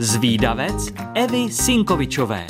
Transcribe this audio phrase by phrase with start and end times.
[0.00, 2.46] Zvídavec Evy Sinkovičové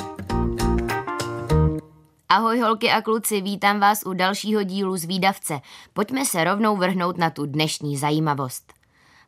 [2.29, 5.61] Ahoj holky a kluci, vítám vás u dalšího dílu Zvídavce.
[5.93, 8.73] Pojďme se rovnou vrhnout na tu dnešní zajímavost.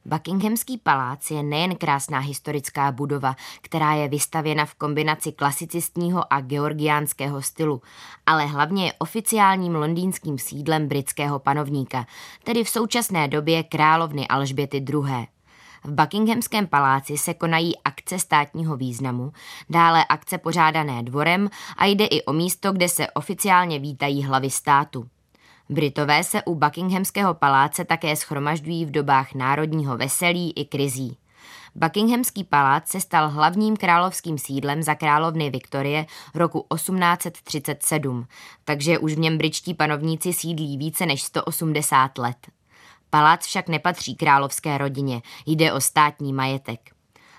[0.05, 7.41] Buckinghamský palác je nejen krásná historická budova, která je vystavěna v kombinaci klasicistního a georgiánského
[7.41, 7.81] stylu,
[8.25, 12.05] ale hlavně je oficiálním londýnským sídlem britského panovníka,
[12.43, 15.27] tedy v současné době královny Alžběty II.
[15.83, 19.31] V Buckinghamském paláci se konají akce státního významu,
[19.69, 25.07] dále akce pořádané dvorem a jde i o místo, kde se oficiálně vítají hlavy státu.
[25.69, 31.17] Britové se u Buckinghamského paláce také schromažďují v dobách národního veselí i krizí.
[31.75, 36.05] Buckinghamský palác se stal hlavním královským sídlem za královny Viktorie
[36.35, 38.27] roku 1837,
[38.65, 42.37] takže už v něm britští panovníci sídlí více než 180 let.
[43.13, 46.79] Palác však nepatří královské rodině, jde o státní majetek.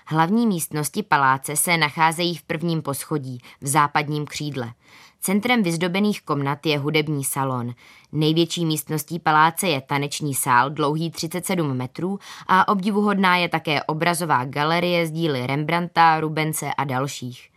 [0.07, 4.73] Hlavní místnosti paláce se nacházejí v prvním poschodí, v západním křídle.
[5.21, 7.73] Centrem vyzdobených komnat je hudební salon.
[8.11, 15.07] Největší místností paláce je taneční sál, dlouhý 37 metrů a obdivuhodná je také obrazová galerie
[15.07, 17.49] z díly Rembrandta, Rubence a dalších.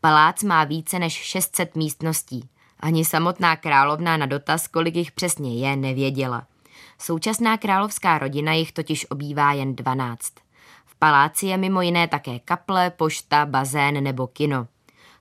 [0.00, 2.48] Palác má více než 600 místností.
[2.80, 6.46] Ani samotná královna na dotaz, kolik jich přesně je, nevěděla.
[6.98, 10.32] Současná královská rodina jich totiž obývá jen 12.
[10.86, 14.66] V paláci je mimo jiné také kaple, pošta, bazén nebo kino.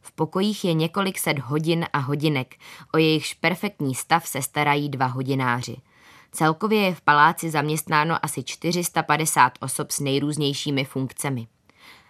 [0.01, 2.55] V pokojích je několik set hodin a hodinek,
[2.93, 5.77] o jejichž perfektní stav se starají dva hodináři.
[6.31, 11.47] Celkově je v paláci zaměstnáno asi 450 osob s nejrůznějšími funkcemi.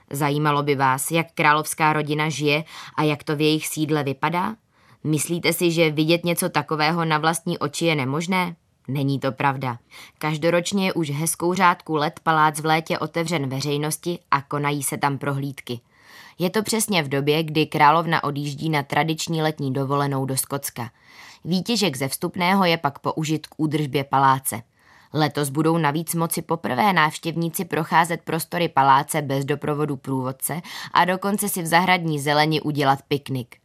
[0.09, 2.63] Zajímalo by vás, jak královská rodina žije
[2.95, 4.55] a jak to v jejich sídle vypadá?
[5.03, 8.55] Myslíte si, že vidět něco takového na vlastní oči je nemožné?
[8.87, 9.77] Není to pravda.
[10.17, 15.17] Každoročně je už hezkou řádku let palác v létě otevřen veřejnosti a konají se tam
[15.17, 15.79] prohlídky.
[16.39, 20.89] Je to přesně v době, kdy královna odjíždí na tradiční letní dovolenou do Skotska.
[21.45, 24.61] Výtěžek ze vstupného je pak použit k údržbě paláce.
[25.13, 30.61] Letos budou navíc moci poprvé návštěvníci procházet prostory paláce bez doprovodu průvodce
[30.93, 33.55] a dokonce si v zahradní zeleni udělat piknik.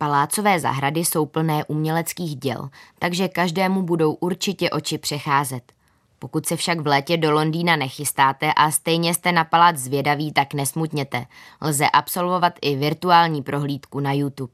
[0.00, 5.72] Palácové zahrady jsou plné uměleckých děl, takže každému budou určitě oči přecházet.
[6.18, 10.54] Pokud se však v létě do Londýna nechystáte a stejně jste na palác zvědaví, tak
[10.54, 11.26] nesmutněte.
[11.60, 14.52] Lze absolvovat i virtuální prohlídku na YouTube.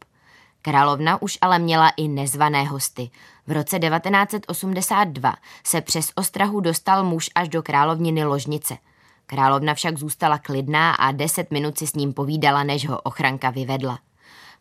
[0.63, 3.11] Královna už ale měla i nezvané hosty.
[3.47, 8.79] V roce 1982 se přes ostrahu dostal muž až do královniny ložnice.
[9.27, 13.99] Královna však zůstala klidná a deset minut si s ním povídala, než ho ochranka vyvedla.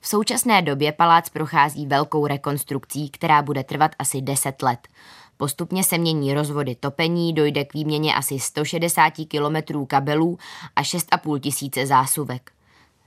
[0.05, 4.88] V současné době palác prochází velkou rekonstrukcí, která bude trvat asi 10 let.
[5.38, 10.38] Postupně se mění rozvody topení, dojde k výměně asi 160 kilometrů kabelů
[10.75, 12.51] a 6,5 tisíce zásuvek.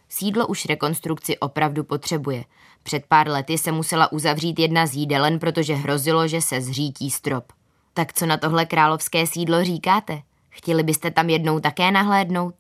[0.09, 2.45] Sídlo už rekonstrukci opravdu potřebuje.
[2.83, 7.53] Před pár lety se musela uzavřít jedna z jídelen, protože hrozilo, že se zřítí strop.
[7.95, 10.23] Tak co na tohle královské sídlo říkáte?
[10.51, 12.55] Chtěli byste tam jednou také nahlédnout?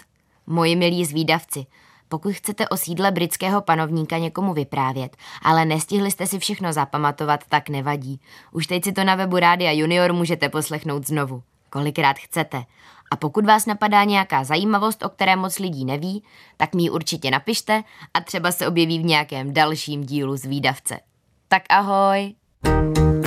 [0.46, 1.66] Moji milí zvídavci,
[2.08, 7.68] pokud chcete o sídle britského panovníka někomu vyprávět, ale nestihli jste si všechno zapamatovat, tak
[7.68, 8.20] nevadí.
[8.52, 12.64] Už teď si to na webu Rádia Junior můžete poslechnout znovu, kolikrát chcete.
[13.10, 16.22] A pokud vás napadá nějaká zajímavost, o které moc lidí neví,
[16.56, 17.82] tak mi ji určitě napište
[18.14, 21.00] a třeba se objeví v nějakém dalším dílu z výdavce.
[21.48, 22.34] Tak ahoj!
[22.62, 23.17] thank you